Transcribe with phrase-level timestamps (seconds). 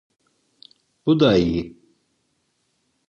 [1.05, 1.77] Bu da iyi.